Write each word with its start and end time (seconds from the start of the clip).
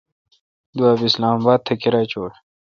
دوابھ 0.77 1.03
اسلام 1.07 1.35
اباد 1.39 1.59
تھ 1.65 1.71
کیرا 1.81 2.01
چوں۔ 2.11 2.29